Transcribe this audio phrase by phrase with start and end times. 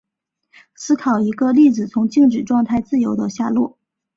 [0.73, 3.77] 思考一个粒子从静止状态自由地下落。